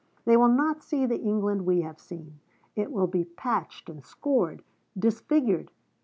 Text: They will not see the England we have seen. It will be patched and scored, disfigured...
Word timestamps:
They 0.25 0.35
will 0.35 0.47
not 0.47 0.81
see 0.81 1.05
the 1.05 1.19
England 1.21 1.63
we 1.63 1.81
have 1.81 1.99
seen. 1.99 2.39
It 2.75 2.91
will 2.91 3.05
be 3.05 3.23
patched 3.23 3.87
and 3.87 4.03
scored, 4.03 4.63
disfigured... 4.97 5.69